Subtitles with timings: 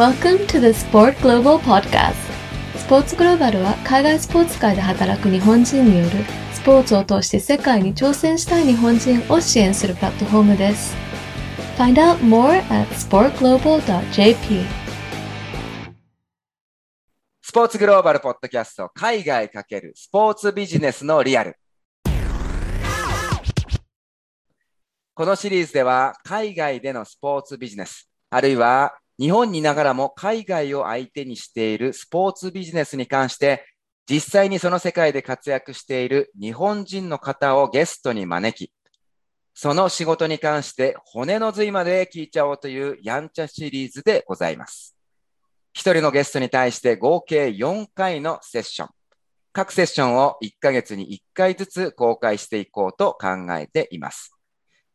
[0.00, 2.14] Welcome to the Sport Global Podcast.
[2.74, 6.10] スポーツグローバルは海外スポーツ界で働く日本人による
[6.54, 10.96] スポーツを通して世界に挑戦したい日本人を支援するプラットフォームです。
[11.76, 14.64] Find out more at sportglobal.jp
[17.42, 21.58] スポーツグローバルポッドキャスト海外かけるスポーツビジネスのリアル。
[25.12, 33.66] このシリーズでは海外でのスポーツビジネス、あるいは日本にいながらも海外を相手にしているスポーツビジネスに関して
[34.10, 38.72] 実際にその世界で活躍している日本人の方をゲストに招き、
[39.54, 44.96] その仕事に関して骨の髄まで聞いちゃおうというやんちゃシリーズでございます。
[45.74, 48.88] 一人のゲストに対して合計4回のセッション。
[49.52, 54.32] 各セッションを1ヶ月に1回ずつ公開していこうと考えています。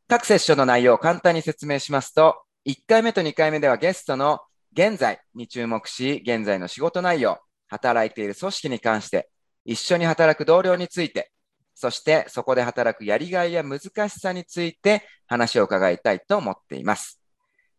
[0.08, 4.40] 各セッションの内容を簡単に説明しますと、1回目と2回目ではゲストの
[4.74, 9.30] 現在に注目し、現在の仕事内容、働いている組織に関して、
[9.66, 11.32] 一緒に働く同僚について、
[11.76, 17.22] そしてそこで働くやりがいや難しさについて話を伺いたいと思っています。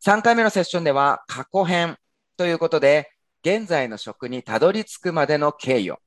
[0.05, 1.97] 3回目のセッションでは過去編
[2.37, 3.11] ということで、
[3.45, 5.99] 現在の職にたどり着くまでの経緯を、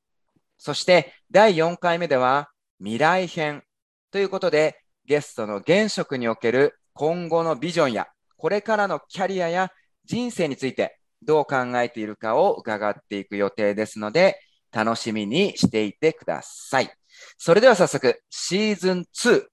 [0.56, 3.62] そして第4回目では未来編
[4.10, 8.08] ということで、ゲストの現職における今後のビジョンや、
[8.40, 9.70] これからのキャリアや
[10.06, 14.40] 人生についてどう考えているかを伺っていく予定ですので、
[14.72, 16.90] 楽しみにしていてください。
[17.36, 19.44] それでは早速、シーズン2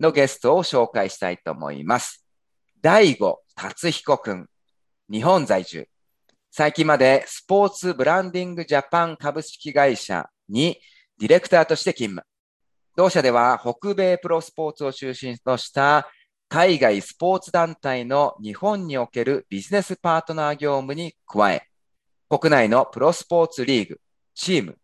[0.00, 2.24] のゲストを紹介したいと思います。
[2.80, 4.46] 大悟達彦くん、
[5.10, 5.86] 日本在住。
[6.50, 10.78] 最近までスポーツブランディングジャパン株式会社に
[11.18, 12.26] ディレクターとして勤務。
[12.96, 16.10] 同社では北米プロスポーツを中心とした
[16.52, 21.68] 海外スポーツ団体の日本におけるビジネスパートナー業務に加え、
[22.28, 24.00] 国内のプロスポーツリーグ、
[24.34, 24.76] チーム、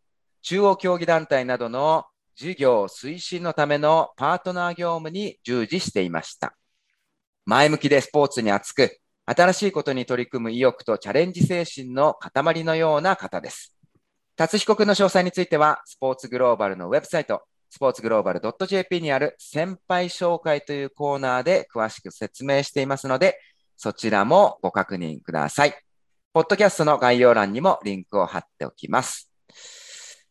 [0.42, 2.04] 中央競技団体などの
[2.36, 6.56] 事業推進のためのパートナー業務に従事していました。
[7.46, 13.74] 前向きでスポーツに熱く、新しいことに取り組む意欲とチャレンジ精神の塊のような方です。
[14.36, 23.38] 達彦君の詳細については、スポーツグローバルのウェブサイト、スポーツグローバル .jp にある先輩紹介というコーナーで詳しく説明していますので、
[23.76, 25.74] そちらもご確認ください。
[26.32, 29.30] ポッドキャストの概要欄にもリンクを貼っておきます。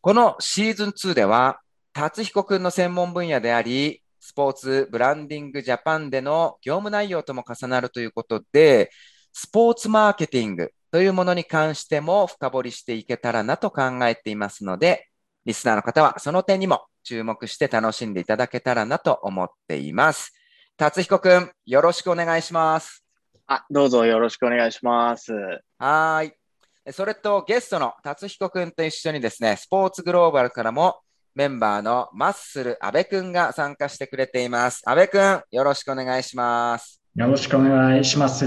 [0.00, 1.60] このシーズン2では、
[1.92, 8.90] 達彦君の専門分野であり、スポーツブランディングジャパンでの業務内容とも重なるということで、
[9.32, 15.08] スポーツマーケティングというものに関しても深掘りしていけたらなと考えていますので、
[15.44, 20.32] リスナーの方はその点にも注目して楽しんでいただけたらなと思っています。
[20.76, 23.04] 達彦くん、よろしくお願いします。
[23.46, 25.32] あ、どうぞよろしくお願いします。
[25.78, 26.92] はーい。
[26.92, 30.96] それとゲストの達彦くんと一緒にですね、スポーツグローバルからも
[31.36, 34.82] メンバーのマッスル阿部くんが参加してくれています。
[34.84, 37.00] 阿部くん、よろしくお願いします。
[37.14, 38.44] よろしくお願いします。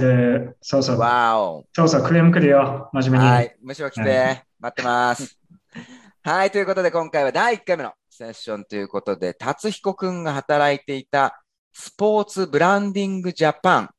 [0.61, 0.99] そうそう。
[0.99, 1.65] わお。
[1.73, 2.89] そうそう、クレーム来るよ。
[2.91, 3.31] 真面目に。
[3.31, 3.55] はい。
[3.63, 5.39] むしろ来て、はい待ってます。
[6.21, 6.51] はい。
[6.51, 11.41] ということで、今回は第1回目のセッションということで、達彦くんが働いていた
[11.71, 13.89] スポーツブランディングジャパン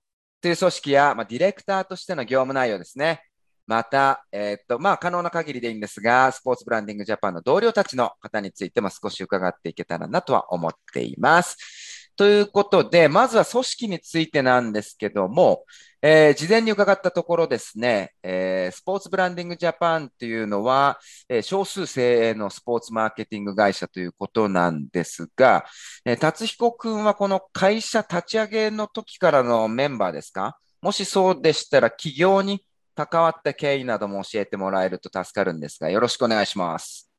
[0.42, 3.22] という組織や、まあ、ディレクターとしての業務内容ですね。
[3.66, 11.56] また、えーっと、まあ、可能な限りでいいんですが、スポーツブランディングジャパンの同僚たちの方についても少し伺っていけたらなとは思っています。
[12.20, 15.64] ということで、まずは組織についてなんですけども、
[16.02, 20.98] えー事前に伺ったところですね、えースポーツブランディングジャパンっていうのは、
[21.30, 25.64] えー少数精鋭のスポーツマーケティング会社ということなんですが、
[26.04, 30.58] えー達彦くんはこの会社立ち上げの時からのメンバーですか？
[30.82, 32.62] もしそうでしたら、企業に
[32.94, 37.10] 関わった経緯なども教えてもらえると助かるんですが、よろしくお願いします。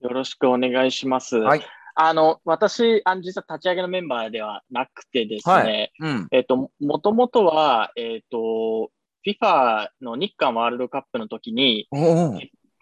[0.00, 1.36] よろしくお願いします。
[1.36, 1.62] はい。
[2.00, 6.28] あの、私、あの実は立ち上げのメンバーではなくてですね、はいうん。
[6.30, 8.92] えっと、ももともとは、えっと、
[9.26, 11.88] FIFA の日韓ワールドカップの時に。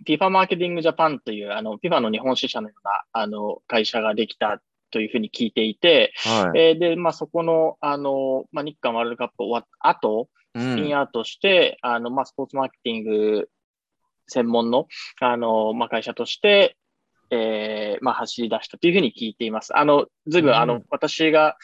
[0.06, 4.60] FIFA マーケティングジャパンという、あの、FIFA の日本支社のような、あの、会社ができた
[4.90, 6.60] というふうに聞いていて、はい。
[6.60, 13.48] えーで、まあ、そこの、あの、まあ、日韓ワールドカップ終わった後、うスピんンアウトして、あの、まあ、スポーツマーケティング
[14.26, 14.86] 専門の、
[15.20, 16.76] あの、まあ、会社として、
[17.30, 19.76] えーまあ、走り出したというふうに聞いています。
[19.76, 21.56] あの、ずいぶん、うんあの、私が、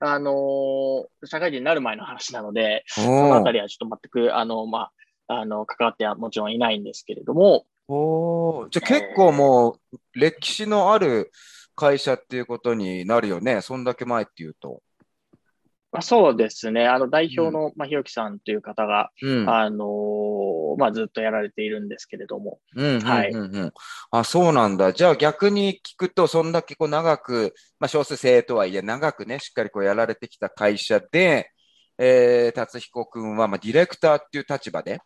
[0.00, 4.90] あの社会人になる前の話なので、そのおあたりはちょっと全く、あの、ま
[5.26, 11.32] あ、あの、関わってはもちろんいないんですけれども、おーじゃあ結構もう歴史のある
[11.74, 13.62] 会社っていうことになるよね。
[13.62, 14.82] そんだけ前っていうと。
[15.90, 16.86] まあ、そうですね。
[16.86, 19.48] あの、代表の、まあ、ひろきさんという方が、うん。
[19.48, 22.60] あのーまあ、ずっとやられているんですけれども。
[22.76, 23.32] うん、はい
[24.24, 24.92] そうなんだ。
[24.92, 31.50] じゃあ逆に聞くと、そんだけこう長く、まあ少数制とはいえ、長くね、しっかりこうやられてきた会社で、
[31.98, 35.00] えー、達彦くんは、まあディレクターっていう立場で、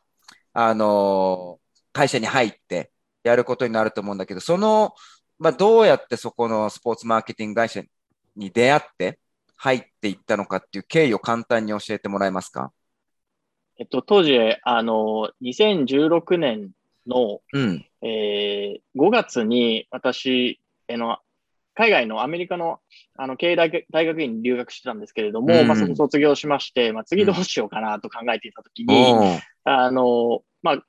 [0.52, 1.62] あのー
[1.94, 2.90] 会社に入って
[3.22, 4.94] やることになると思うんだけど、その、
[5.38, 7.82] まあどうやってそこのスポーツマーケティング会社
[8.34, 9.18] に出会って
[9.62, 12.72] 入っていったのかっていう経緯を簡単に教えてもらえますか？
[13.78, 16.70] えっと、当時、あの、2016年
[17.06, 17.86] の、うん。
[18.02, 20.60] えー5月に私、
[20.92, 21.18] あの、
[21.74, 22.80] 海外のアメリカの
[23.16, 25.68] あの経営大学大学院に留学してたんですけれども、うん。
[25.68, 29.40] まあ、そこ卒業しまして、まあ、次どうしようかなと考えていたときに、おー。
[29.64, 30.82] あの、まあ、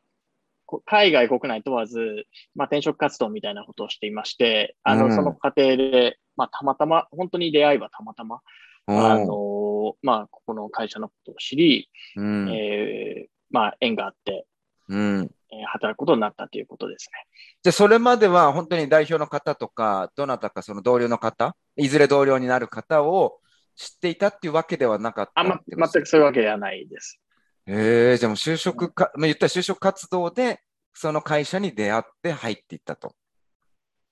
[0.65, 2.25] こ海外、国内問わず、
[2.55, 5.15] まあ、転職活動みたいなことをしていまして、あの、うん。
[5.15, 8.41] その過程で、まあ、たまたま、本当に出会いはたまたま、
[8.87, 12.49] あの、まあ、ここの会社のことを知り、うん。
[12.49, 14.45] えーまあ、縁があって、
[14.89, 15.31] うん。
[15.51, 17.27] えー働くことになったということですね。
[17.61, 23.39] じゃあ、それまでは本当に代表の方とか、どなたかその同僚の方、いずれ同僚になる方を
[23.75, 27.19] 知っていたっていうわけではなかったあ、ま全くそういうわけではないです。
[27.67, 30.59] ええじゃあもう就職か、まあ、言ったら就職活動で、
[30.93, 33.15] その会社に出会って入っていったと。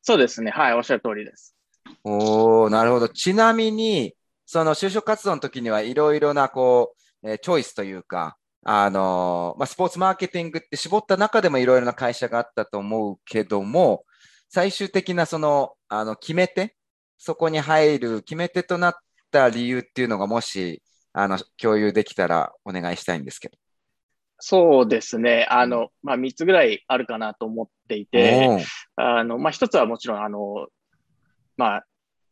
[0.02, 0.52] そうですね。
[0.52, 1.56] はい、おっしゃる通りです。
[2.04, 3.10] おー、なるほど。
[3.10, 14.06] ちなみに、その就職活動の時にはいろいろな、こう、えーチョイスというか、あのーまあ、スポーツマーケティングって絞った中でもいろいろな会社があったと思うけども、
[14.50, 16.76] 最終的なその、あの、決め手、
[17.18, 18.96] そこに入る決め手となっ
[19.32, 20.82] た理由っていうのがもし、
[21.14, 23.58] あの、共有できたらお願いしたいんですけど。
[24.40, 25.46] そうですね。
[25.50, 30.68] あの、まあ、3つぐらいあるかなと思っていて、あの、まあ、一つはもちろん、あの、
[31.62, 31.86] まあ、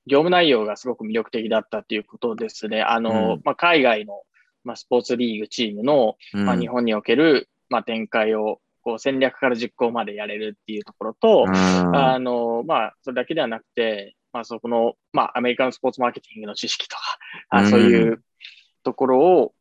[0.07, 2.81] 業務内容がすごく魅力的だったということですね。
[2.81, 3.41] あの、うん。
[3.45, 4.23] まあ、海外の、
[4.63, 6.45] まあ、スポーツリーグチームの、うん。
[6.45, 11.95] まあ、日本における、まあ、展開を、こう、戦略から実行までやれるっていうところと、うん。
[11.95, 17.01] あの、まあ、それだけではなくて、まあ、そこの、まあ、アメリカのスポーツマーケティングの知識とか、
[17.49, 17.69] あうん。
[17.69, 18.23] そういう
[18.83, 19.53] ところを、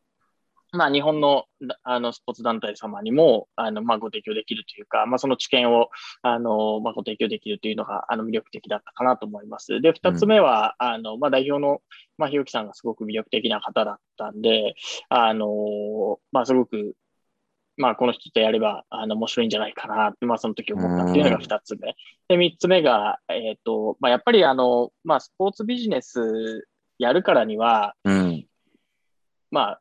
[0.73, 1.45] まあ、日本の、
[1.83, 5.89] あの、スポーツ団体様にも、あの、まあ、ご提供できるというか、まあ、その知見を、
[6.23, 9.81] あの、まあ、ご提供できるというのが、あの、魅力的だったかなと思います。
[9.81, 11.81] で、二つ目は、あの、まあ、代表の、
[12.19, 14.75] まあ、ひろきさんがすごく魅力的な方だったんで、
[15.09, 16.95] あの、まあ、すごく、
[17.79, 21.95] まあ、この人とやれば、あの、面白いんじゃないかなって、まあ、その時思ったっていうのが二つ目。
[22.29, 26.67] で、三つ目が、えっ、と、まあ、やっぱりあの、まあ、スポーツビジネス
[26.99, 28.47] やるからには、うん。
[29.51, 29.81] まあ、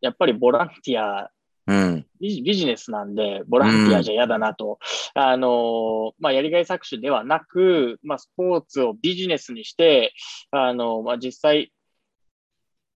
[0.00, 1.30] やっぱりボランティア、
[1.66, 2.06] うん。
[2.20, 4.78] ビジビジネスなんで、ボランティアじゃ嫌だなと、
[5.14, 10.12] あの、まあ、やりがい搾取ではなく、まあ、スポーツをビジネスにして、
[10.50, 11.72] あの、まあ、実際、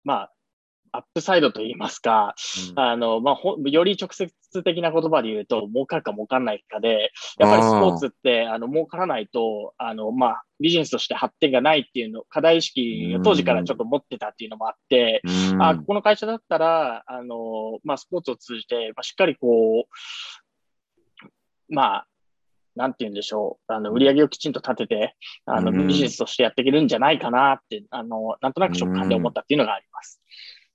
[0.03, 0.34] まあ、
[0.95, 2.37] アップサイドと言いますか、
[2.77, 4.33] あの、まあ、ほより直接
[4.63, 15.63] 的な言葉で言うと、儲かるか儲かんないかで、やっぱりスポーツって、あの、儲からないと、あの、まあ、ビジネスとして発展がないっていうの、課題意識を当時からちょっと持ってたっていうのもあって、うん。
[15.63, 22.07] あ、ここの会社だったら、あの、まあ、スポーツを通じて、まあ、しっかりこう、まあ、
[22.77, 23.73] なんて言うんでしょう。
[23.73, 25.87] あの、売り上げをきちんと立てて、あの、うん。
[25.87, 30.21] ビジネスとしてやっていけるんじゃないかなって、あの、なんとなく直感で思ったっていうのがあります。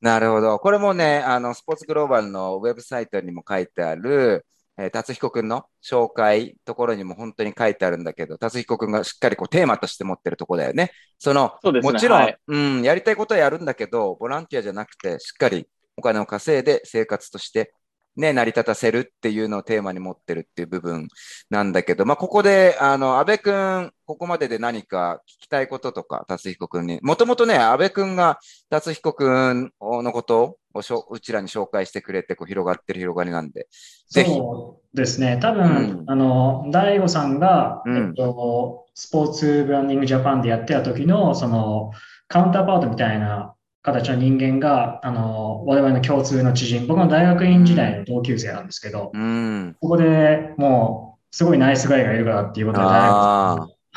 [0.01, 0.59] なるほど。
[0.59, 4.45] これもね、あの、スポーツグローバルのウェブサイトにも書いてある、
[4.77, 10.91] えー達彦くんの紹介ところにも本当に書いてあるんだけど、達彦くんがしっかりこうテーマとして持ってるところだよね。
[11.17, 17.73] その、そねもちろん、はいうん、やりたいことはやるんだけど、ボランティアじゃなくて、しっかりお金を稼いで生活として、
[18.19, 21.07] ね、成り立たせるっていうのをテーマに持ってるっていう部分
[21.49, 26.99] なんだけど、まあ、ここで、あの、安倍くん、ここまでで何か聞きたいこととか、達彦くんに。
[27.01, 33.67] もともとね、安倍くんが達彦くんのことをしょうちらに紹介してくれて、こう広がってる広がりなんで。
[34.09, 34.31] ぜひ。
[34.31, 35.39] そうですね。
[35.41, 41.91] 多分、うんあの、大悟さんが、うんえっと、スポーツブランディングジャパンでやってた時の、その、
[42.27, 49.75] カウンターパートみたいな形の人間が、あの、我々の共通の知人、僕の大学院時代の同級生なんですけど、うん。
[49.79, 52.85] ここでもう、すごいナイスガイがいるからっていうことで、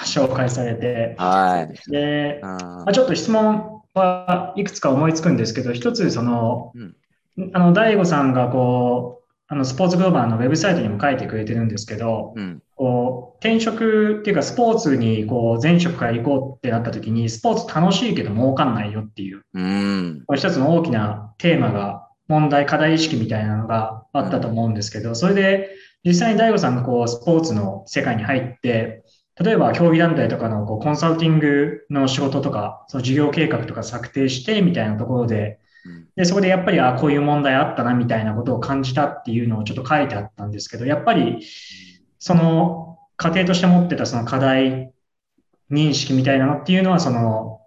[0.05, 1.91] 紹介されて、はい。
[1.91, 6.97] で、うんまあ、ちょっと質問はいくつか思いつくんですけど、一つ、その、うん
[7.55, 9.22] あの、大悟さんがこう、
[9.53, 12.63] あの、スポーツグローバーのウェブサイトにも書いてくれてるんですけど、うん。
[12.75, 20.23] こう、転職っていうか、スポーツにこう、前職から行こうってなった時に、スポーツ楽しいけど儲かんないよっていう、うん。
[20.27, 25.69] これ一つの大きなテーマが、問題、課題意識みたいなのがあったと思うんですけど、それで、
[26.03, 29.05] 実際に大悟さんがこう、スポーツの世界に入って、
[29.39, 35.62] 例えば競技団体とかのこうコンサルティングの仕事とか、その事業計画とか策定してみたいなところで、うん
[36.17, 41.47] で、そこでやっぱり、あ、こういう問題あったなみたいなことを感じたっていうのをちょっと書いてあったんですけど、やっぱり、
[42.19, 44.93] その家庭として持ってたその課題
[45.71, 47.61] 認識みたいなのっていうのは、その、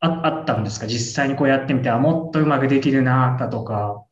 [0.00, 0.86] ああったんですか？
[0.86, 4.04] 実際にこうやってみて、あ、もっとうまくできるな、だとか。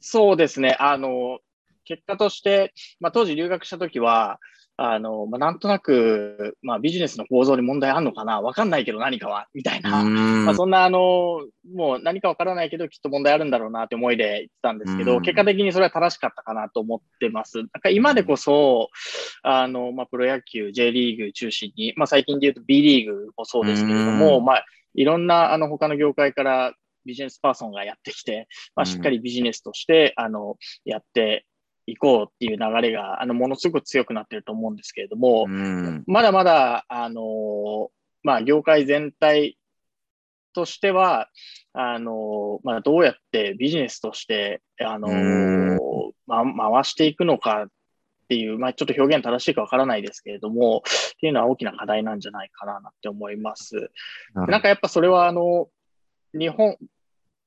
[0.00, 0.76] そうですね。
[0.78, 1.40] あの、
[1.84, 4.38] 結果として、まあ、当時留学した時は、
[4.76, 8.40] あの、まあ、なんとなく、まあ、ビジネスの構造に問題あんのかな？
[8.40, 10.02] わかんないけど何かは、みたいな。
[10.02, 11.40] まあ、そんな、あの、
[11.72, 17.58] もう何かわからないけど、きっと問題あるんだろうなって思いで言ってたんですけど、うん結果的にそれは正しかったかなと思ってます。
[17.58, 18.90] なんか今でこそ、
[19.42, 24.64] あの、まあ、プロ野球、J リーグ中心に、まあ、最近で言うと B リーグもそうですけれども、うんまあ、
[24.94, 26.74] いろんな、あの、他の業界から
[27.06, 31.46] ビジネスパーソンがやってきて、まあ、しっかりビジネスとして、あの、やって
[31.86, 36.04] いこうっていう流れが、あの、ものすごく強くなってると思うんですけれども、うん。
[36.06, 37.90] まだまだ、あの
[38.22, 39.58] まあ、業界全体
[40.54, 41.28] としては、
[41.72, 45.78] あのまあ、どうやってビジネスとして、あのうん。
[46.26, 47.66] ま、回していくのかっ
[48.28, 53.90] ていう、まあ、ちょっと表現正しいかわからないですけれども、っていうのは大きな課題なんじゃないかなって思います。
[54.34, 55.68] なんかやっぱそれは、あの、
[56.32, 56.76] 日本、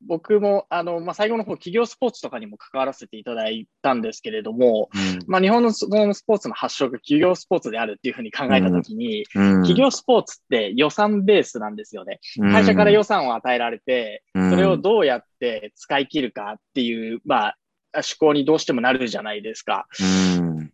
[0.05, 4.89] 僕も、あの、まあ、最後の方、企業スポーツとかにも関わらせていただいたんですけれども、
[5.27, 12.19] まあ、日本のススポーツの発祥が企業スポーツであるっていうふうに考えたときに、企業スポーツって予算ベースなんですよね。
[12.37, 17.57] 会社から予算を与えられて、それをどうやって使い切るかっていう、まあ、
[17.95, 19.87] 思考にどうしてもなるじゃないですか。
[19.99, 20.71] うん。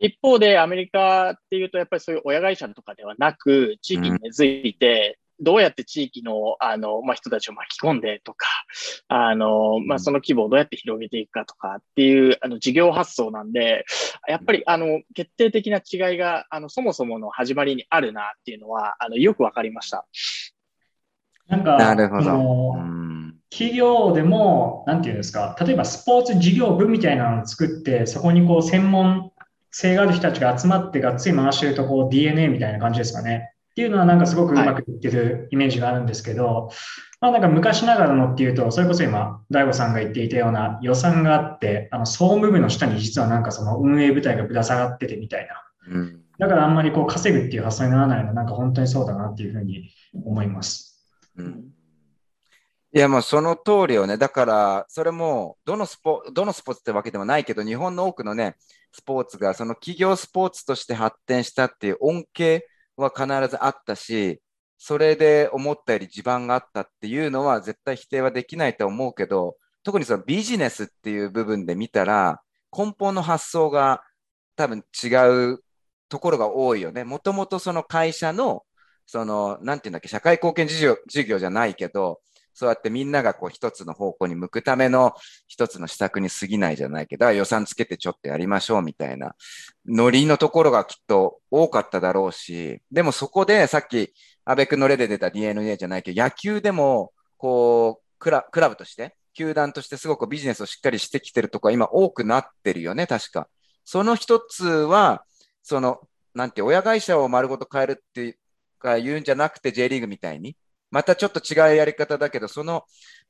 [0.00, 8.46] 一方でアメリカっていうとやっぱりそういう親会社とかではなく、地域に根付いて、どうやって地域の、あの、まあ、人たちを巻き込んでとか、
[9.08, 13.84] あの、まあ、その規模をどうやって広げていくかとかっていう、あの、事業発想なんで、
[14.28, 20.06] やっぱり、あの、決定的な違いが、あの、そもそもの始まりにあるなっていうのは、あの、よくわかりました。
[21.48, 23.00] なんか、なるほど
[23.50, 29.32] 企業でも、なんていうんですか、例えばスポーツ事業部みたいなのを作って、そこにこう専門
[29.72, 33.52] 性がある人たちが集まってがっつり回してるとこう DNA みたいな感じですかね。
[33.80, 36.70] っていうのはなんかすごくうまくいってるイメージがあるんですけど、
[37.18, 45.96] まあなんか昔ながらのっていうと、それこそ今、大悟さんが言っていたような予算があって、あの総務部の下に実はなんかその運営部隊がぶら下がっててみたいな。
[45.96, 51.04] うんだからあんまりこう稼ぐっていう発想にならないのはなんか本当にそうだなっていうふうに思います。
[51.36, 51.64] うん
[52.92, 54.16] いや、もうその通りよね。
[54.16, 58.56] だから、それも、どのスポ、どのスポーツってわけでもないけど、日本の多くのね、
[58.90, 62.64] スポーツが、その企業スポーツとして発展したっていう恩恵
[63.00, 64.40] は必ずあったし、
[64.78, 72.40] それで思ったより地盤があったっていうのは絶対否定はできないと思うけど、特にそのビジネスっていう部分で見たら、
[72.76, 74.02] 根本の発想が
[74.56, 75.08] 多分違
[75.52, 75.58] う
[76.08, 77.04] ところが多いよね。
[77.04, 78.64] もともとその会社の、
[79.06, 82.20] その、なんて言うんだっけ、社会貢献事業、事業じゃないけど、
[82.60, 85.14] そうやってみんながこう一つの方向に向くための
[85.48, 89.34] 一つの施策に過ぎないじゃないけど、予算つけてちょっとやりましょうみたいな
[89.86, 94.12] ノリのところがきっと多かっただろうし、でもそこでさっき
[94.44, 103.48] 安倍君の例で出た DNA じゃないけど、野球でもこうクラクラブとして、球団としてすごくビジネスをしっかりしてきてるとこは今多くなってるよね、確か。
[103.86, 105.24] その一つは、
[105.62, 106.00] その、
[106.34, 108.38] なんて親会社を丸ごと変えるっていう
[108.78, 110.58] か言うんじゃなくて J リーグみたいに、
[110.90, 112.84] またちょっと違うやり方だけど、その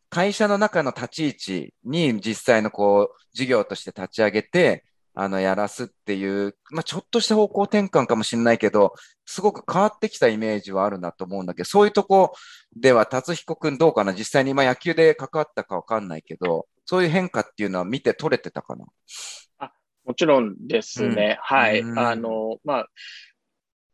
[0.09, 8.95] 会社の中の立ち位置に実際のこう、事業として立ち上げて、あの、やらすっていう、まあ、ちょっとした方向転換かもしれないけど、
[9.27, 12.33] すごく変わってきたイメージはあるなと思うんだけど、そういうとこ
[12.77, 14.13] では達彦くんどうかな？
[14.13, 18.87] 実際に今野球で関わったかわかんないけど、そういう変化っていうのは見て取れてたかな？
[20.05, 21.39] もちろんですね。
[21.43, 21.81] はい。
[21.81, 22.87] うんあの、まあ、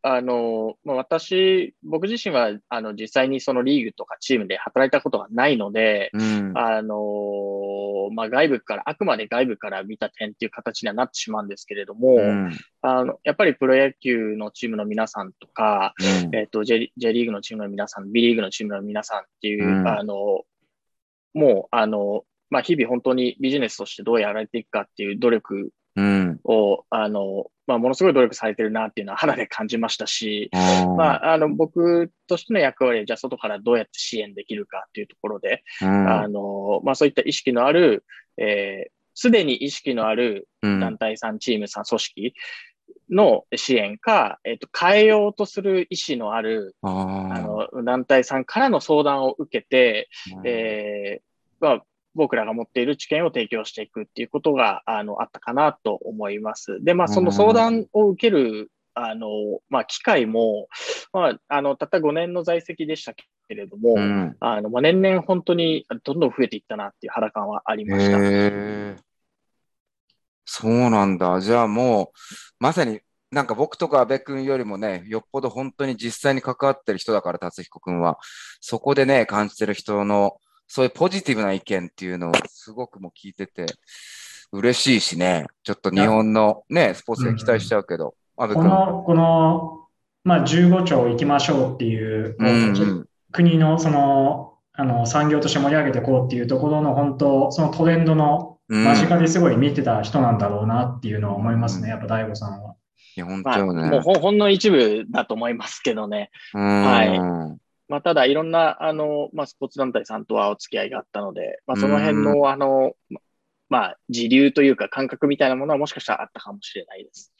[0.08, 6.52] あの、まあ、私、僕自身は、あの、実際にそのリーグとかチームで働いたことがないので、うん。
[6.56, 12.52] あの、まあ、外部から、あくまで外部から見た点っていう形にはなってしまうんですけれども、うん。
[12.82, 20.14] あの、やっぱりプロ野球のチームの皆さんとか、うんえっと、J, J リーグのチームの皆さん、B リーグのチームの皆さんっていう、うんあの、
[21.34, 25.70] もう、あの、まあ、日々本当にビジネスとしてどうやられていくかっていう努力うん。
[26.44, 38.04] を、あの、まあ、ものすごい努力されてるなっていうのは肌で感じましたし、まああ、あの、僕としての役割は、じゃあ外からどうやって支援できるかっていうところで、あの、まあ、そういった意識のある、
[38.36, 42.34] えーすでに意識のある団体さん、チームさん、組織
[43.10, 50.10] の支援か、えっ、と、変えようとする意思のある、あの、団体さんからの相談を受けて、
[50.44, 51.24] えー
[51.60, 51.82] まあ、
[52.16, 56.82] 僕らが持っている知見を提供していくっていうことが、あの、あったかなと思います。
[56.82, 59.28] で、まあ、その相談を受ける、あの、
[59.68, 60.68] まあ、機会も、
[61.12, 64.36] まあ、あの、たった5年の在籍でしたけけれども、うん。
[64.40, 69.02] あの、まあ、年々本当にどんどん増えていったなっていう肌感はありました。
[70.44, 71.40] そうなんだ。
[71.40, 72.08] じゃあもう、
[72.60, 78.18] まさになんか僕とか阿部君よりもね、よっぽど本当に実際に関わってる人だから、達彦君は。
[78.60, 83.66] そこでね、感じてる人の、そういうポジティブな意見っていうのをすごくもう聞いてて、
[84.52, 88.64] 嬉しいしね、ちょっと日本のね、スポーツに期待しちゃうけど、阿部君。
[88.64, 89.88] この、この、
[90.24, 92.50] まあ、15兆行きましょうっていう、うんう
[93.02, 102.76] ん国のその、あの、産業として盛り上げていこうっていうところの本当、そのトレンドのうん間近ですごい見てた人なんだろうなっていうのは思いますね、やっぱ大悟さんは。
[103.16, 103.90] いや、本まあ、当よね。
[103.90, 106.30] もうほんほんの一部だと思いますけどね。
[106.54, 106.62] うん。
[106.62, 107.56] はい
[107.88, 113.20] まあ、ただ、いろんな、あの、まあ、スポーツ団体さんとはお付き合いがあったので、まあ、その辺の、あの、ま
[113.68, 117.32] まあ、時流というか感覚みたいなものはもしかしたらあったかもしれないです。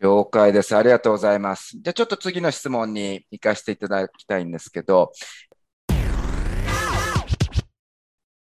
[0.00, 0.76] 了解です。
[0.76, 1.78] ありがとうございます。
[1.80, 5.12] じゃあちょっと次の質問に行かせていただきたいんですけど、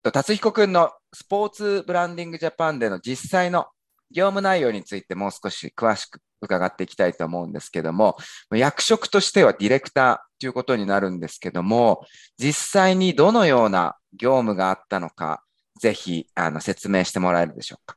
[0.03, 3.67] と達彦くんのスポーツブランディングジャパンでの実際の
[4.11, 8.17] 業務内容についてもう少し詳しく伺っていきたいと思うんですけども、
[8.51, 12.05] 役職としてはディレクターということになるんですけども、
[12.39, 15.43] 実際にどのような業務があったのか、
[15.81, 17.97] ぜひあの説明してもらえるでしょうか。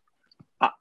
[0.60, 0.76] あ、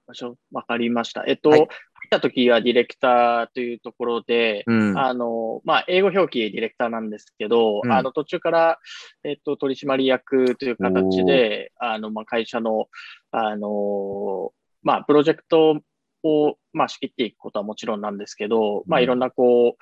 [0.52, 1.24] わかりました。
[1.26, 1.68] えっと、はい
[2.08, 4.98] 来た時はディレクターというところで、うん。
[4.98, 8.78] あの、まあ、英語表記ディレクターなんですけど、うんあの、途中から、
[9.24, 12.86] えっと、取締役という形で、あの、まあ、会社の、
[13.30, 15.80] あの、まあ、プロジェクト
[16.22, 19.76] を、まあ、仕切っていくことはもちろんなんですけど、まあ、うんいろんな、こ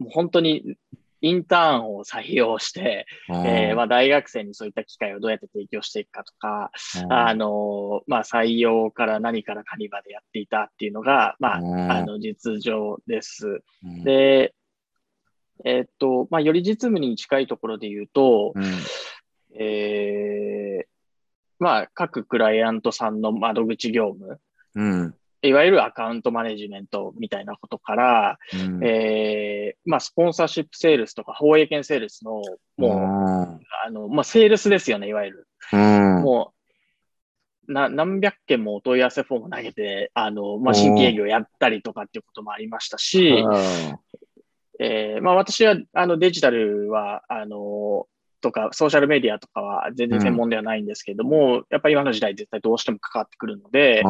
[0.00, 0.76] う、もう本当に、
[1.20, 6.70] インターンを採用して、えーまあ、大学生にそういった機会をどうやって提供していくかとか、
[7.08, 11.90] あの、まあ、採用から何からかにまでやっていたっていうのが、まあ、うん。
[11.90, 13.62] あの、実情です。
[13.84, 14.04] うん。
[14.04, 14.54] で、
[15.64, 18.64] えーっと、まあ、より実務に近いところで言うと、うん。
[19.58, 20.86] えー
[21.58, 24.38] まあ、各クライアントさんの窓口業務、
[24.74, 25.14] うん
[25.48, 28.84] いわゆるアカウントマネジメントみたいなことから、うん。
[28.84, 32.40] えーまあ、スポンサーシップセールスとか放映権セールスの、も
[32.78, 35.48] う、うあの、まあ、セールスですよね、いわゆる。
[35.76, 36.52] ん、も
[37.68, 43.44] う、な、何百件もお問い合わせフォーム投げて、あの、まあ、新規営業やったりとかっていうこともありましたし、
[44.80, 48.06] えーまあ私は、あの、デジタルは、あの、
[48.44, 54.02] とか、ソーシャルメディアとかは全然専門ではないんですけども、やっぱり今の時代絶対どうしても関わってくるので、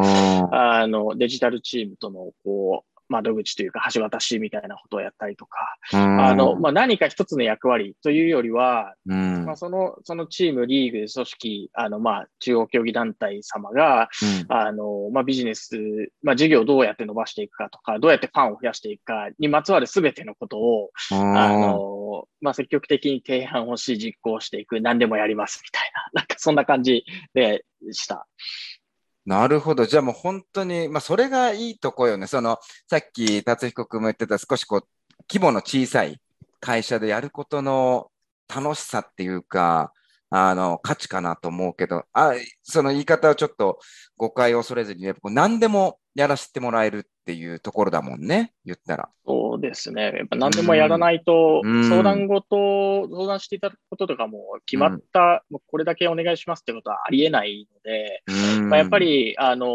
[0.51, 9.45] あの、デジタルチームとの、こう、窓口というか、橋渡しみたいなことをやったりとか、あの、まあ、何か一つの役割というよりは、うん。
[9.45, 14.09] まあ、その、そのチーム、リーグ、組織、あの、まあ、中央競技団体様が、
[14.49, 15.77] あの、まあ、ビジネス、
[16.23, 28.27] まあ、事業をどうやって伸ばしていくかとか、どうやってファンを増やしていくかにまつわるすべてのことを、あの、まあ、積極的に提案をし、実行していく、何でもやりますみたいな、なんかそんな感じでした。
[29.25, 29.85] なるほど。
[29.85, 32.27] じゃあもう本当に、まあそれがいいとこよね。
[32.27, 34.87] その、さっき達彦君も言ってた少しこう、
[35.31, 36.21] 規模の小さい
[36.59, 38.11] 会社でやることの
[38.53, 39.91] 楽しさっていうか、
[40.29, 43.79] あの、価値かなと思うけど、あ、その言い方をちょっと
[44.17, 48.53] 誤解を恐れずにね、こう何でもやらせてもらえるっていうところだもんね。
[48.63, 49.09] 言ったら。
[49.27, 50.13] そうですね。
[50.17, 51.89] やっぱ何でもやらないと、うん。
[51.89, 58.23] 相談ごと、相談していただくこととかも決まった、もうこれだけお願いしますってことはありえないので、
[58.57, 58.69] うん。
[58.69, 59.67] まあ、やっぱ、り、あの、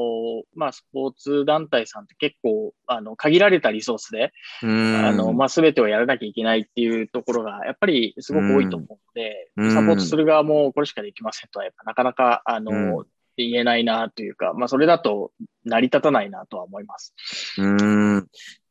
[0.55, 4.97] まあ、スポーツ団体さんって結構、あの、限られたリソースで、うん。
[5.05, 9.73] あの、まあ、すべてをやらなきゃいけないっていうところが、やっぱりすごく多いと思うので、うん。
[9.73, 15.33] サポートする側もこれしかできませんとは、やっぱなかなか、あの、うん言えないなというか、まあ、それだと
[15.65, 17.15] 成り立たないなとは思います。
[17.59, 18.27] うん。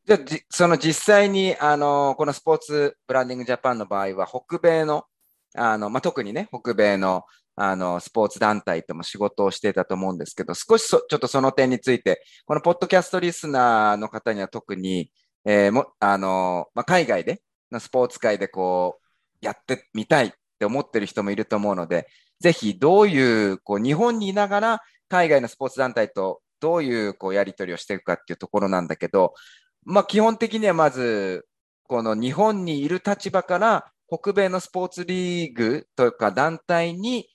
[0.06, 0.20] じゃあ、
[0.50, 5.06] その実際に、あの、このスポーツブランディングジャパンの場合は、北米の、
[5.56, 7.24] あの、まあ、特にね、北米の、
[7.56, 15.12] あの、スポーツ団体とも仕事をしていたと思うんですけど、少しそ、ちょっとその点について、このポッドキャストリスナーの方には特に、
[15.46, 17.42] えーも、あの、まあ、海外で、
[17.72, 19.00] のスポーツ界でこ
[19.42, 22.08] う、やってみたいって思ってる人もいると思うので、
[22.40, 29.34] ぜひどういう、こう、日本にいながら、海外のスポーツ団体とどういう、こう、やり取りをしていくかっていうところなんだけど、
[29.84, 31.46] まあ、基本的にはまず、
[31.84, 37.28] この日本にいる立場から、北米のスポーツリーグとか団体に、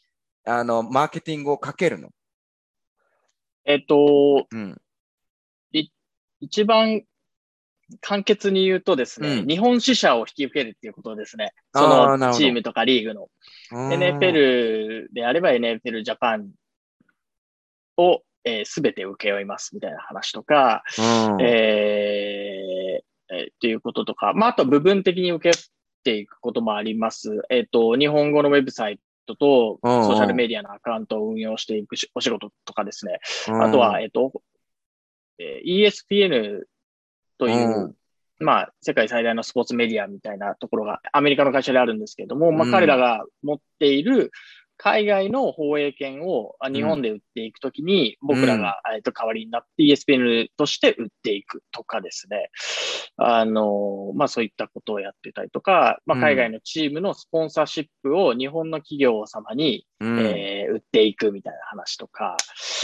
[0.44, 2.10] あの、マーケティングをかけるの？
[3.64, 4.80] えっと、うん。
[6.40, 7.02] 一番
[8.00, 11.52] 簡潔に言うとですね、うん日本支社を引き受けるっていうことですね。
[11.74, 13.28] そのチームとかリーグの。
[13.72, 16.50] NFL であれば NFL ジャパン
[17.96, 18.22] を
[18.64, 25.62] すべ、て請け負いますみたいな話とか、うん、えーえーっていうこととか、まあ、あと部分的に受けっ
[26.04, 27.42] ていくこともあります。
[27.48, 33.20] えっ、と、日本語のウェブサイトと、ソーシャルメディアのアカウントを運用していくしお仕事とかですね。
[33.48, 34.32] うんあとは、えっ、と、
[35.38, 36.64] えー ESPN
[37.38, 37.94] という、うん。
[38.40, 42.72] まあ、世界最大のスポーツメディアみたいなところがアメリカの会社であるんですけれども、まあ、うん。
[42.72, 44.32] 彼らが持っている
[44.76, 52.50] 海外の放映権をあ日本で売っていくときに、僕らが、えっと代わりになって ESPN として売っていくとかですね。
[53.16, 62.36] あの、まあそういったことをやってたりとか、まあうん海外のチームのスポンサーシップを日本の企業様に、うんえー売っていくみたいな話とか、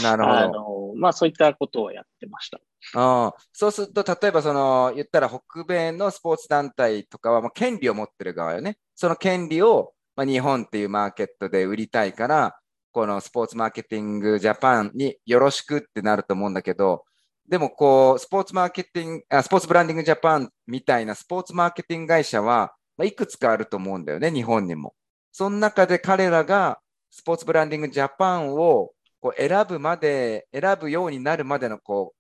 [0.03, 0.37] なるほど。
[0.37, 2.61] あの、まあそういったことをやってました。
[2.95, 8.79] うんそうすると、例えばその、言ったら北米のスポーツ団体とかは、もう権利を持ってる側よね。
[8.95, 12.55] その権利を、まあ、日本っていうマーケットで売りたいから、
[12.93, 17.07] このスポーツマーケティングジャパンによろしくってなると思うんだけど、
[17.49, 24.95] でもこう、スポーツマーケティング、あスポーツブランディングジャパンみたいなスポーツマーケティング会社は、まあ、いくつかあると思うんだよね、日本にも。
[25.33, 26.81] その中で彼らが
[27.11, 32.19] スポーツブランディングジャパンをこう選ぶまで、選ぶようになるまでのこう、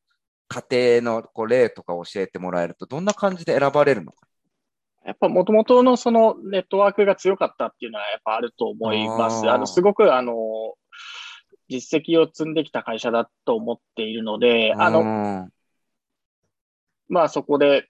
[0.49, 4.30] 過程のこう例とか教えてもらえると、どんな感じで選ばれるのか。
[5.05, 9.49] やっぱ元々のそのネットワークが強かったっていうのはやっぱあると思います。
[9.49, 10.35] あの、すごくあの、
[11.69, 15.49] 実績を積んできた会社だと思っているので、あの、の、
[17.09, 17.89] まあそこで、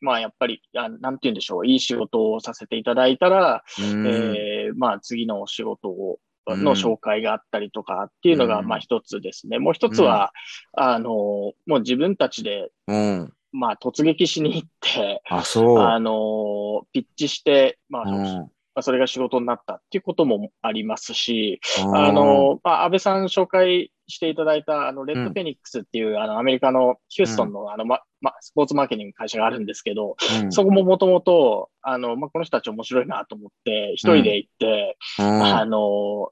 [0.00, 9.58] まあやっぱり、あなんて言うんでしょう、いい仕事をさせていただいたら、うんえーまあ次のお仕事を、うんの紹介があったりとかっていうのが、うんまあ一つですね。
[9.58, 10.32] もう一つは、
[10.74, 13.32] あの、もう自分たちで、うん。
[13.54, 15.78] まあ突撃しに行って、あ、そう。
[15.78, 18.24] あの、ピッチして、まあ、うん。
[18.74, 21.96] まあそれが仕事になったっていうこともありますし、うん。
[21.96, 30.52] あの、まあ、安倍さん紹介していただいた、あの、レッドフェニックスっていう、あの、アメリカのヒューストンの、あの、ま、ま、スポーツマーケティング会社があるんですけど、うん。
[30.52, 35.42] そこももともと、あの、まあ、この人たち面白いなと思って、一人で行って、うん。
[35.44, 36.30] あの、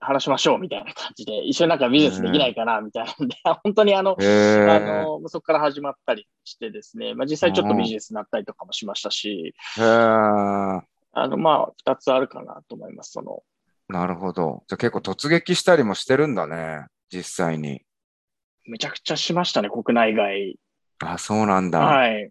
[0.00, 10.82] 話しましょうみたいな感じで、一緒になんかビジネスできないかなみたいなんで、本当にあの、あの、そこから始まったりしてですね、まあ、実際ちょっとビジネスになったりとかもしましたし、あ
[11.14, 13.12] の、まあ、二つあるかなと思います。
[13.12, 13.42] その、
[13.88, 14.62] なるほど。
[14.68, 16.86] じゃあ結構突撃したりもしてるんだね。
[17.10, 17.82] 実際に。
[18.66, 20.56] めちゃくちゃしましたね、国内外。
[21.00, 21.80] あ、そうなんだ。
[21.80, 22.30] はい。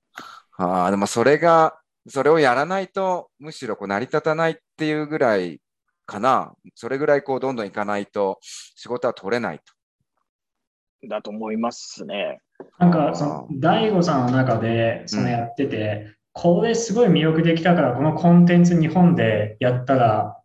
[0.57, 5.59] ああ、でもそれが、それをやらないと、むしろこう成り立たないっていうぐらい
[6.07, 6.53] かな。
[6.73, 11.07] それぐらいこうどんどんいかないと仕事は取れないと。
[11.07, 12.39] だと思いますね。
[12.79, 20.41] なんか、その、大悟さんの中で、そのやってて、これすごい魅力的だから、このコンテンツ日本でやったら、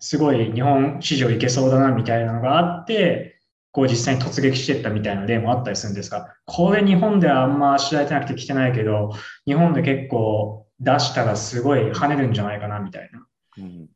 [0.00, 3.38] すごい日本市場いけそうだな、みたいなのがあって、
[3.70, 9.12] こう実際に突撃していったみたいな例もあったりするんですが、これ日本ではあんま知られてなくて来てないけど、
[9.46, 13.26] 日本で結構出したらすごい跳ねるんじゃないかな、みたいな。
[13.58, 13.88] うん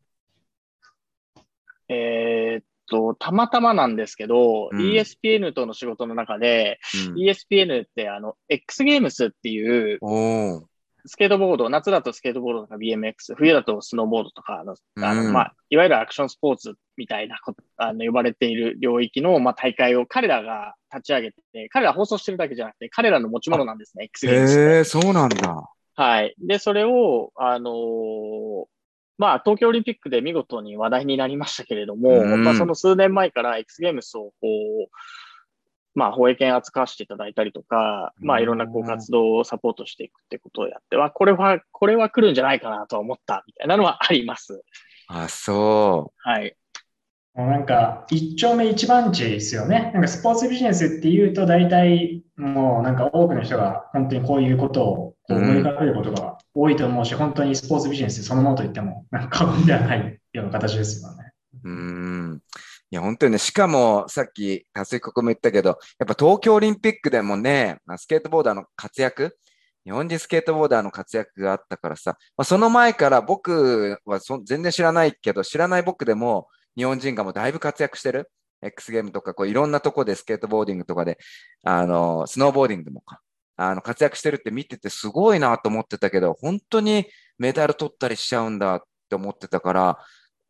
[1.88, 9.98] えーっと、たまたまなんですけど、うん ESPN との仕事の中で、うん ESPN ってあの、X ゲームスっていう、
[11.08, 24.58] スケートボード、夏だとスケートボードとか BMX、冬だとスノーボードとかあの、あのうんまあ、いわゆるアクションスポーツみたいなこと、あの、呼ばれている領域の、まあ、大会を彼らが立ち上げて、彼ら放送してるだけじゃなくて、彼らの持ち物なんですね、X ゲームス。
[24.58, 25.70] へえ、そうなんだ。
[25.94, 26.34] はい。
[26.38, 28.64] で、それを、あのー
[29.18, 34.46] まあ、東京オリンピックで見事に話題になりましたけれども、うんまあ、その数年前から X ゲームスを、こ
[34.86, 34.88] う、
[35.94, 44.62] まあ、放映権扱わせていただいたりとか、まあ、いろんなこううん活動をサポートしていくってことをやっては、これは、これは来るんじゃないかなとは思ったみたいなのはあります。
[45.08, 46.54] あ、そはい。
[47.34, 49.90] もうなんか、一丁目一番地ですよね。
[49.94, 61.32] なんかスポーツビジネスっていうと、大体もうなんか多くの人が本当にこういうことを思い浮かべることが多いと思うし、本当にスポーツビジネスそのものと言ってもなんか過言ではないような形ですよね。
[61.64, 61.70] う。
[61.70, 62.40] ん。
[62.90, 69.36] いや、本当にね、しかも、さっき、達彦君も言ったけど、やっぱ東京オリンピックでもね、まスケートボーダーの活躍、
[69.84, 78.30] 日本人スケートボーダーの活躍があったからさ、まあ、その前から僕は全然知らないけど、知らない僕でも、日本人がもうだいぶ活躍してる。
[78.62, 81.18] X ゲームとか、こういろんなとこでスケートボーディングとかで、
[81.62, 83.20] あの、スノーボーディングもか、
[83.56, 87.06] あの、活躍してるって見ててすごいなと思ってたけど、本当に
[87.38, 89.98] メダル取ったりしちゃうんだって思ってたから、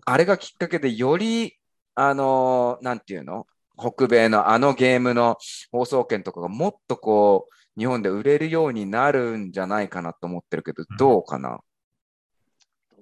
[0.05, 1.57] あれがきっかけでより、
[1.95, 3.47] あの、なんていうの？
[3.79, 5.37] 北米のあのゲームの
[5.71, 11.61] 放送権とかがもっとこう、日本で売れるようになるんじゃないかなと思ってるけど、どうかな？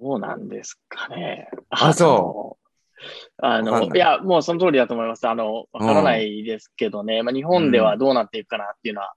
[0.01, 1.49] どうなんですかね。
[1.69, 2.57] あそ
[3.37, 5.27] あの、いいや、もうその通りだと思います。
[5.27, 7.23] あの、わからないですけどね。
[7.23, 9.13] まあ、日本ではどうなっていくかなっていうのは、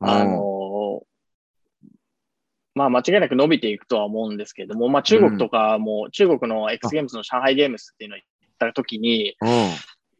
[0.00, 1.02] うんあの、
[2.74, 8.26] まあ間違いなく伸びていくとは思うんですけれども、まあ中国とかも、中国の X ゲームズの上海ゲームスっていうのを行っ
[8.58, 9.48] た時に、うん。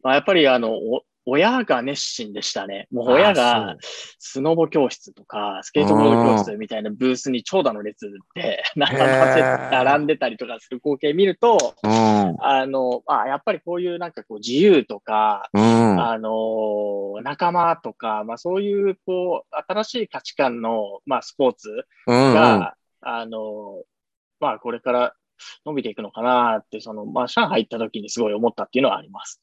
[0.03, 2.87] まあ、やっぱりあの、お親が熱心でしたね。
[2.91, 3.75] もう親あが、
[4.19, 12.35] スノボ教室とか、スケートボード教室みたいなブースに長蛇の列で 並んでたりとかする光景見ると、うん。
[12.39, 16.01] あの、あ、やっぱりこういうなんかこう自由とか、うん。
[16.01, 22.33] あの、仲間とか、まあそういうこう、新しい価値観の、まあスポーツうん。
[22.33, 23.83] が、あの、
[24.39, 25.13] まあこれから
[25.65, 29.41] 伸びていくのかなって、その、まあ上海行った時にすごい思ったっていうのはあります。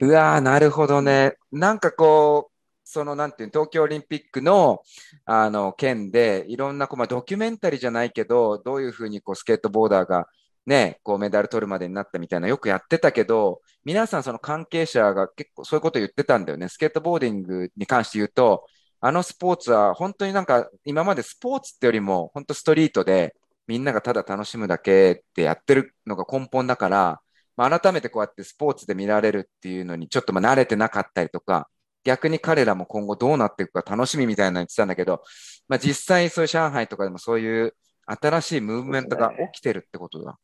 [0.00, 1.36] うわー、なるほどね。
[1.52, 4.82] なんかこう、そのなんていう東京オリンピックの、
[5.26, 10.26] あの件で、いろんなこう、まあ、ドキュメンタリーじゃないけど、どういうふうにこうスケートボーダーが
[10.66, 16.68] ね、こうメダル取るまでになったみたいな、よくやってたけど、皆さんその関係者が結構そういうこと言ってたんだよね。
[16.68, 18.66] スケートボーディングに関して言うと、
[19.00, 23.34] あのスポーツは本当になんか今までスポーツってよりも本当ストリートで
[23.66, 27.20] みんながただ楽しむだけってやってるのが根本だから、
[27.60, 31.68] まあ、改めてこうやってスポーツで見られるっていうのにちょっとまあ慣れてなかったりとか、
[32.04, 35.22] 逆に彼らも今後どうなっていくか楽しみみたいなの言ってたんだけど、
[35.68, 37.74] まあ、実際そういう上海とかでもそういう
[38.06, 40.38] 新しいムーブメントが起きてるってことだ。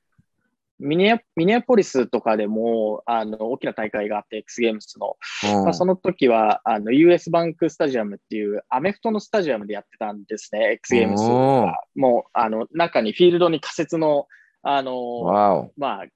[0.78, 5.16] ミネアミネアポリスとかでも、あの、大きな大会があって、X ゲームズの。
[5.56, 11.80] うんまあ、その時は、あの、US バンクスタジアムっていう、アメフトのスタジアムでやってたんですね、X ゲームズが。
[11.94, 14.26] もう、あの、中にフィールドに仮設の、
[14.62, 15.70] あの。
[15.78, 16.06] まあ、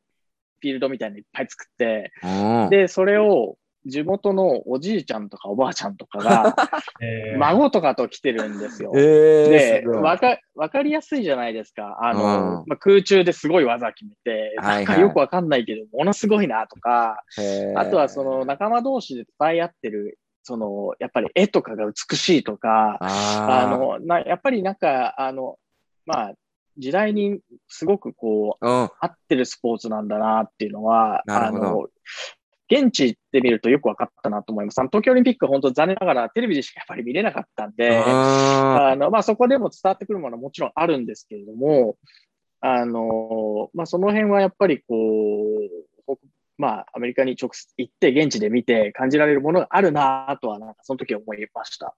[0.60, 2.70] フィールドみたいなのいっぱい作って、うん。
[2.70, 6.54] で、それを、地元のおじいちゃんとかおばあちゃんとかが、
[7.00, 7.38] えー。
[7.38, 8.92] 孫とかと来てるんですよ。
[8.94, 11.98] えー、で、わか、わかりやすいじゃないですか。
[12.02, 12.64] あの、うん。
[12.66, 17.22] まあ、空中ですごい技決めて、なんかよくわかんないけど、ものすごいなとか、
[17.76, 25.56] あとはその仲間同士で伝え合ってる、その、やっぱり絵とかが美しいとか、ああの、な、やっぱりなんか、あの、
[26.04, 26.32] まあ、
[26.78, 28.90] 時代にすごくこう、ー、うん。
[29.00, 31.88] 合ってるスポーツなんだなっていうのは、あの、
[32.70, 34.78] 現地で見るとよく分かったなと思います。
[34.78, 41.96] あの東京オリンピックは本当残念ながらテレビでしかやっぱり見れなかったんで、ああの、まあ、そこでも伝わってくるものはもちろんあるんですけれども、
[42.60, 44.94] あの、まあ、その辺はやっぱりこ
[46.06, 46.16] う、
[46.60, 51.94] まあ、アメリカに直接行って現地で見て感じられるものがあるなとは、なんかその時思いました。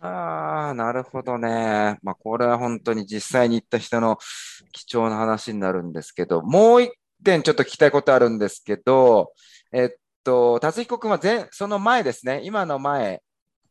[0.00, 1.98] あー、なるほどね。
[2.02, 4.16] まあ、これは本当に実際に行った人の
[4.72, 6.92] 貴重な話になるんですけど、もう一
[7.22, 9.34] 点ちょっと聞きたいことあるんですけど、
[9.72, 13.20] えっと、達彦君は前、その前ですね、今の前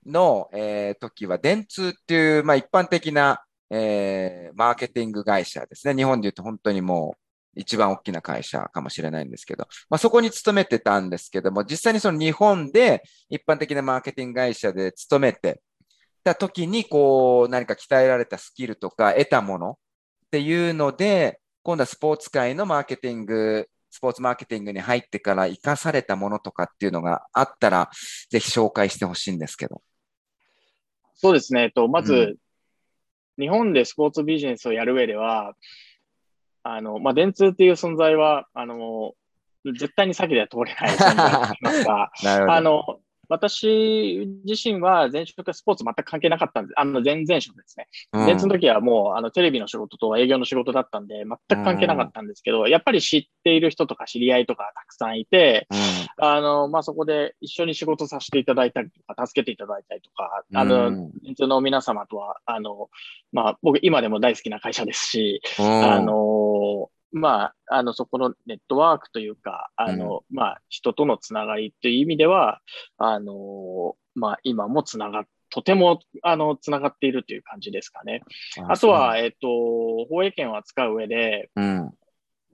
[0.06, 5.96] の、えー時は、電通っていう、まあ、一般的な、えーマーケティング会社ですね。
[5.96, 7.27] 日本で言うと本当にもう
[7.58, 15.62] 一番大きな会社かもしれないんですけど、まあ、そこに勤めてたんですけども、実際にその日本で一般的なマーケティング会社で勤めて
[16.24, 27.90] た時に、こう、何か鍛えられたスキルとか得たものっていうので、今度はスポーツ界のマーケティング、スポーツマーケティングに入ってから活かされたものとかっていうのがあったら、
[28.30, 29.82] ぜひ紹介してほしいんですけど。
[31.16, 31.64] そうですね。
[31.64, 32.36] えっと、まず、うん
[33.40, 35.54] 日本でスポーツビジネスをやる上では、
[36.74, 39.14] あの、まあ、電通っていう存在は、あの、
[39.66, 42.12] 絶対に先では通れない存在といいますか。
[42.50, 47.88] あの、私自身は前職はスポーツ全く関係なかったんで、あの、前々職ですね。
[48.14, 48.26] うん。
[48.26, 51.28] の時はもう、あの、テレビの仕事と営業の仕事だったんで、全
[51.60, 55.68] く関係なかったんですけど、やっぱり知っている人とか知り合いとかたくさんいて、
[56.18, 61.12] あの、まあ、そこで一緒に仕事させていただいたりとか、助けていただいたりとか、あうの、ん。
[61.24, 62.90] 電通の皆様とは、あの、
[63.32, 65.84] まあ、僕今でも大好きな会社ですし、うん。
[65.84, 72.60] あの、まあ、あの、そこのネットワークというか、あの、まあ、人とのつながりという意味では、
[72.98, 78.22] あの、まあ、今もつながっとても、あの、つながっているという感じですかね。
[78.68, 79.48] あとは、、えっと、
[80.10, 81.92] 放映権を扱う上で、うん。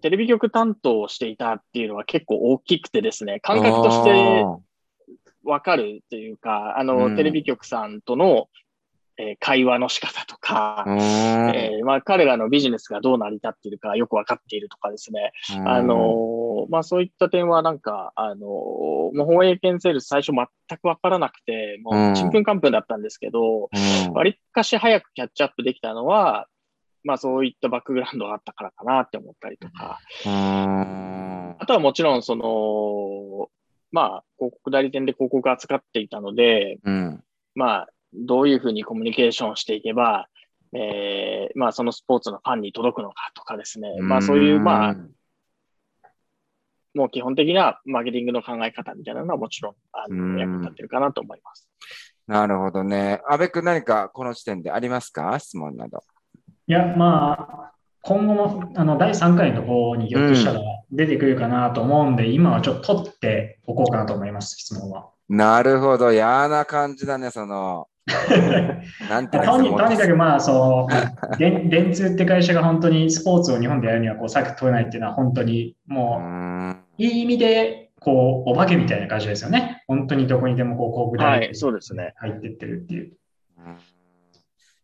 [0.02, 4.58] テレビ局担当をしていたっていうのは結構大きくてですね、感覚としてあ
[5.46, 8.48] わかるというか、あうの、んテレビ局さんとの、
[9.18, 15.32] えー会話の仕方とかえーまあ、彼らのビジネスがどう成り立っているかよくわかっているとかですね。
[15.66, 18.40] あのーまあ、そういった点はなんか、あのー
[19.14, 24.14] もう放映権セールス最初全くわからなくて、もうちんぷんかんぷんだったんですけど、うん。
[24.14, 26.48] わりかし早くキャッチアップできたのは、
[27.04, 31.56] まあそういったバックグラウンドがあったからかなって思ったりとか、うん。
[31.60, 33.50] あとはもちろんその、
[33.92, 37.24] まあ広告代理店で広告扱っていたので、うん。
[37.56, 40.28] まあどういうふうにコミュニケーションしていけば、
[40.74, 44.96] えーまあそのスポーツのファンに届くのかとかですね、まあそういう、まあ
[46.96, 51.68] もう基本的なマーケティングの考え方みたいなのはもちろん、あうんの、役に立ってるかなと思います。
[52.28, 53.22] なるほどね。
[53.28, 55.38] 安部君何かこの時点でありますか？
[55.40, 56.04] 質問など。
[56.68, 65.10] いや、まあ、今後もあの第3回のところにひょっとしたら出てくるかなと思うんで、今はちょっと取っておこうかなと思います、質問は。
[65.28, 66.14] なるほど。
[66.14, 67.88] 嫌な感じだね、その。
[69.10, 79.84] なんてとにのとにかくまあそう、電電通って会社が本当にスポーツを日本でやるにはこうサクッと取れないっていうのは本当にうもんういい意味でこうお化けみたいな感じですよね。
[79.88, 83.14] 本当にどこにでもこう広告代理はいそうですね入ってってるっていう。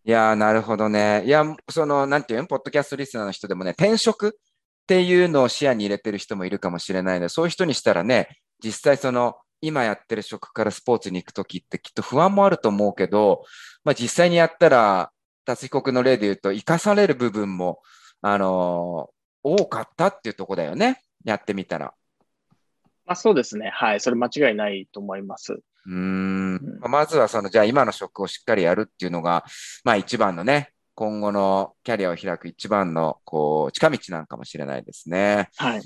[0.05, 1.23] いやー、なるほどね。
[1.25, 4.31] いや、その、なんていうの、ポッドキャストリスナーの人でもね、転職っ
[4.87, 8.27] ていうのを視野に入れてる人もいるかもしれないので、そういう人にしたらね、
[8.63, 13.43] 実際その、今やってる職からスポーツに行くときってきっと不安もあると思うけど、
[13.83, 15.11] まあ実際にやったら、
[15.45, 17.81] 達被告の例で言うと、生かされる部分も、
[18.21, 21.01] あのー多かったっていうとこだよね。
[21.23, 21.93] やってみたら。
[23.05, 23.71] まあ、そうですね。
[23.73, 24.01] はい。
[24.01, 25.53] それ間違いないと思います。
[25.53, 29.45] うーんまあまずはその、じゃあ今の職をしっかりやるっていうのが、
[29.83, 35.49] まあ一番のね、今後のキャリアを開く一番の、こう、近道なんかもしれないですね。
[35.55, 35.81] はい。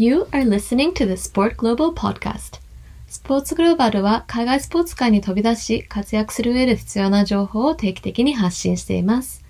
[0.00, 2.60] You are listening to the Sport Global Podcast.
[3.08, 9.44] スポーツグローバルは海外スポーツ界に飛び出し活躍する上で必要な情報を定期的に発信しています。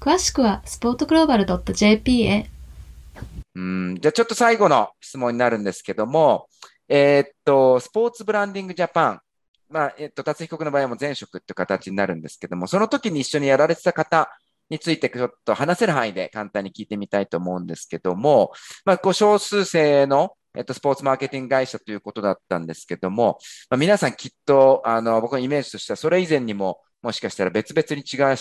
[0.00, 2.50] 詳しくは sportglobal.jp へ。
[3.54, 6.48] うん、じゃあちょっと最後の質問になるんですけども、
[6.88, 9.20] えーっと、スポーツブランディングジャパン。
[9.70, 14.36] まあ、えっと、達被告の場合も前職って形になるんですけども、その時に一緒にやられてた方
[14.70, 18.52] についてちょっと話せる範囲で簡単に聞いてみたいと思うんですけども、
[18.84, 23.38] まあ、こう少数生の、えっと、スポーツマーケティング会社ということだったんですけども、
[23.70, 28.36] まあ、皆さんきっと、あの、僕のイメージとしてはそれ以前にも、もしかしたら別々に違う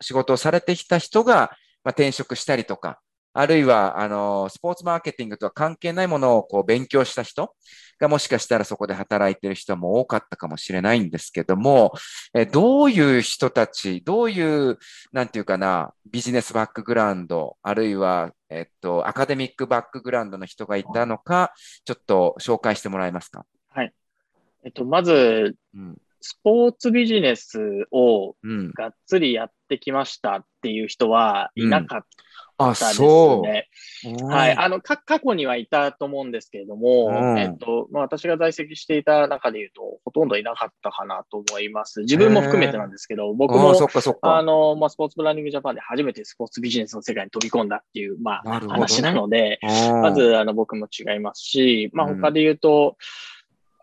[0.00, 1.50] 仕事をされてきた人が、
[1.82, 3.00] まあ、転職したりとか、
[3.34, 7.54] あるいは、あの、スポーツマーケティングとは関係ないものをこう勉強した人
[7.98, 11.92] がもしかしたらそこで働いてる人も多かったかもしれないんですけども、
[12.32, 14.78] えどういう人たち、どういう、
[15.12, 21.52] なんていうかな、ビジネスバックグラウンド、あるいは、えっと、アカデミックバックグラウンドの人がいたのか、
[21.84, 23.44] ちょっと紹介してもらえますか？
[24.66, 25.98] えっと、まず、うん。
[26.22, 27.58] スポーツビジネス
[27.90, 28.70] をうん。
[28.72, 32.04] がっつりやってきましたっていう人はいなかっ
[32.56, 33.68] あ、たですそね。
[34.04, 34.26] う。
[34.26, 34.56] はい。
[34.56, 42.00] あの、か、過去にはいたと思うんですけれども、うんえっと、まあ、私が在籍していた中で言うと、ほとんどいなかったかなと思います。
[42.02, 43.74] 自分も含めてなんですけど、僕も
[44.22, 52.96] あの、まあ、スポーツブランディングジャパンで初めてスポーツビジネスの世界に飛び込んだっていう、まあ、な話なので、うんま、ず、あの、僕も違いますし、まあ、うん他で言うと、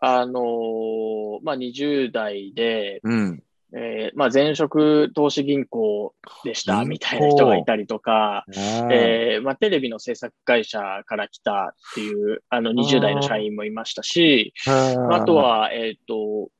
[0.04, 3.42] あのまあ、20代で、うん。
[3.74, 16.50] えーまあ、前職投資銀行でしたみたいな人がいたりとか、うんえーまあ、テレビの制作会社から来たっていう、あの、20代の社員もいましたし、あと、は、えっ、と、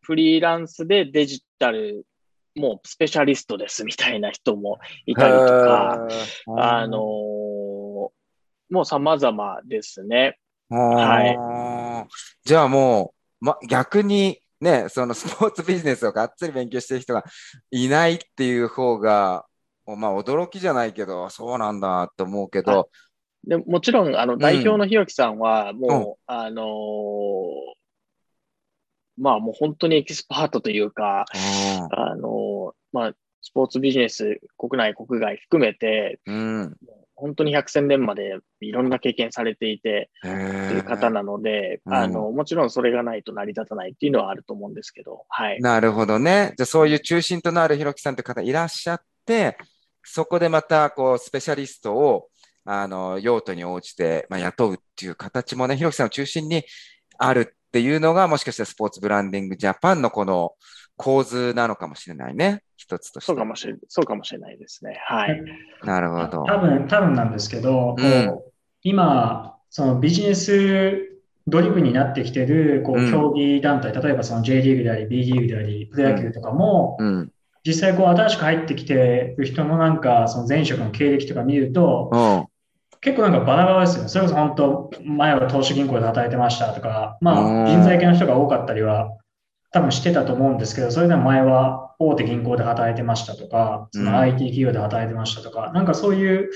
[0.00, 2.06] フリーランスでデジタル、
[2.56, 6.08] もうスペシャリストですみたいな人もいたりとか、
[6.56, 7.00] あのー、
[8.70, 10.38] もう様々ですね。
[10.70, 12.08] はい。
[12.44, 17.24] じゃあもう、ま、逆にね、そのスポーツビジネスをがっつり勉強してる人が
[17.70, 19.44] いないっていう方が、
[19.86, 22.90] まあ驚きじゃないけど、そうなんだと思うけど、
[23.46, 26.14] でもちろん、あの、代表のひろきさんは、もう、うん。
[26.26, 27.78] あのー
[29.20, 31.24] まあもう本当にエキスパートというか、
[31.90, 36.76] あのーまあ、スポーツビジネス、国内、国外含めて、うん。
[37.18, 45.60] 本当に百戦錬磨でいろんな経験されていて、とという方なので、うんあの、もちろんそれがないと成り立たないっていうのはあると思うんですけど、はい。
[45.60, 46.54] なるほどね。
[46.56, 49.58] じゃあそういう中心となるひろきさんという方いらっしゃって、
[50.04, 52.28] そこでまたこうスペシャリストを
[52.64, 56.64] あの用途に応じて、まあ、雇うっていう形もね、ひろきさんを中心に
[57.18, 60.52] あるっていうのがもしかしたらスポーツブランディングジャパンのこの
[60.98, 62.62] 構図なのかもしれないね。
[62.76, 63.26] 一つとして。
[63.26, 65.00] そうかもしれ、そうかもしれないですね。
[65.06, 65.42] はい。
[65.84, 66.44] なるほど。
[66.44, 68.38] 多分、多分なんですけど、うん
[68.82, 71.08] 今、そのビジネス
[71.48, 77.32] ドリブンになってきてる、こうんう、競技団体、例えばその J リーグであり、B リーグであり、プロ野球とかも、うん。
[77.66, 82.46] 実際こう、新しく入ってきてる人のなんか、その前職の経歴とか見ると、うん。
[83.00, 84.08] 結構なんかバラバラですよね。
[84.08, 89.10] それこそ本当、前は投資銀行で働いてましたとか、まうんあ、人材系の人が多かったりは、
[89.70, 96.50] 多分してたと思うんですけど、それでも前は大手銀行で働いてましたとか、そうんの IT 企業で働いてましたとか、なんかそういう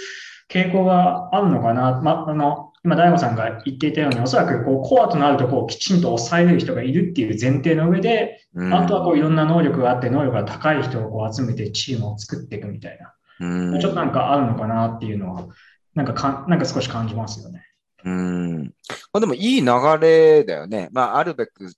[0.48, 2.00] 傾向があるのかな。
[2.00, 13.14] まあ、あの、今、大悟さんが言っていたように、おそらくこうコアとなるとこをきちんと抑えれる人がいるっていう前提の上で、うんあとはこういろんな能力があって、能力が高い人をこう集めてチームを作っていくみたいな。
[13.40, 15.46] うんちょっとなんかあるのかなっていうのは、
[15.94, 17.64] なんかかん、なんか少し感じますよね。
[18.04, 18.64] うん。
[19.12, 19.66] まあ、でもいい流
[20.00, 20.88] れだよね。
[20.92, 21.76] まあ、あるべくし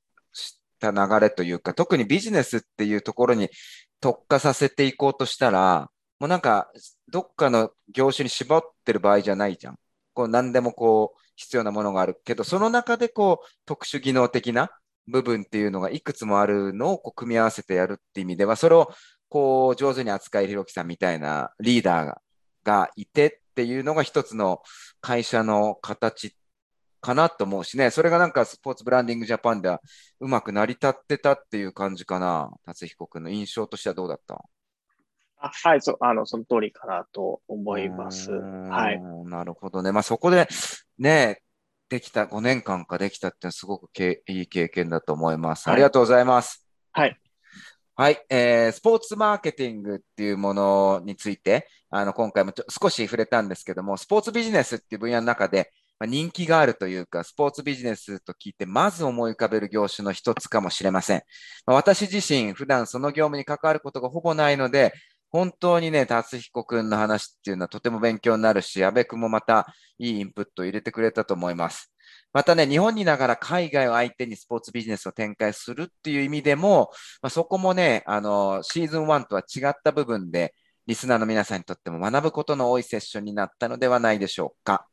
[0.93, 3.49] た流れというか、特にビジネスっていうところに
[4.01, 6.71] 特化させていこうとしたら、もうなんか、
[7.09, 9.79] どっかの業種に絞ってる場合じゃないじゃん。
[10.13, 14.71] こう、何でもこう、必要なものがあるけど、その中でこう、特殊技能的な
[15.09, 18.93] 部分っていうのがいくつもあるのをこう組み合わせてやるっていう意味では、それを
[19.29, 22.15] こう、上手に扱いひろきさんみたいなリーダー
[22.65, 24.63] がいてっていうのが一つの
[25.01, 26.31] 会社の形っ
[27.05, 29.83] かなと思うしね、それがなんかスポーツブランディングジャパンでは
[30.21, 32.51] うまく成り立ってたっていう感じかな。
[32.65, 34.43] 達彦君の印象としてはどうだった？
[35.37, 38.31] あはい、そあのその通りかなと思います。
[38.33, 39.01] はい。
[39.27, 39.93] なるほどね。
[39.93, 40.49] まあそこで
[40.99, 41.43] ね、
[41.91, 45.71] できた、5年間かできたってすごくけいい経験だと思います。
[45.71, 46.67] ありがとうございます。
[46.93, 47.21] はい。
[47.97, 61.23] はい、えー、スポーツマーケティングっていうものについて、あの、今回もちょ少し触れたんですけども、スポーツビジネスっていう分野の中で、まあ、人気があるというか、スポーツビジネスと聞いて、まず思い浮かべる業種の一つかもしれません。
[61.67, 64.93] まあ、私自身、普段その業務に関わることがほぼないので、
[65.31, 69.67] 本当にね、達彦くんの話っていうのはとても勉強になるし、安部くんもまた
[69.99, 71.93] いいインプットを入れてくれたと思います。
[72.33, 76.91] またね、日本にいながら海外を相手にスポーツビジネスを展開するっていう意味でも、
[77.23, 80.55] まあ、そこもね、あの、シーズン1とは違った部分で、
[80.87, 84.87] リスナーの皆さんにとっても学ぶことの多いセッションになったのではないでしょうか。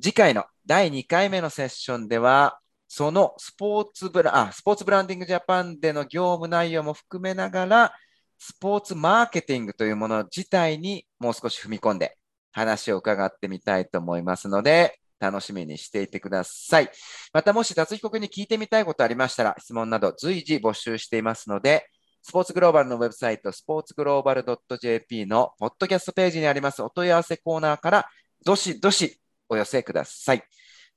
[0.00, 7.92] 次回の第2回目のセッションでは、そのスポーツブラ、あ、スポーツブランディングジャパンでの業務内容も含めながら、
[8.38, 12.16] スポーツマーケティングというもの自体にもう少し踏み込んで
[12.52, 16.90] 話を伺ってみたいと思いますので、楽しみにしていてください。
[17.32, 21.88] またもし達彦君に聞いてみたいことありましたら、質問など随時募集していますので、
[22.22, 24.44] スポーツグローバルのウェブサイト、スポーツグローバル
[24.80, 28.08] .jp のポッドキャストページにありますお問い合わせコーナーから、
[28.44, 30.42] どしどしお寄せください。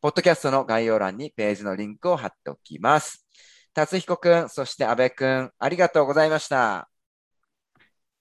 [0.01, 3.27] ポッドキャストの概要欄にページのリンクを貼っておきます。
[3.73, 6.89] 達彦くん、そして安部くん、ありがとうございました。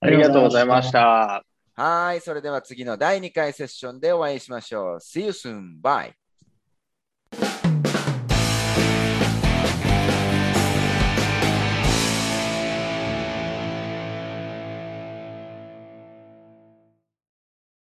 [0.00, 0.92] ありがとうございまし。
[0.92, 1.44] た。
[1.74, 4.98] はい、それでは次の第2回セッションでお会いしましょう。
[4.98, 5.80] See you soon.
[5.82, 6.19] Bye.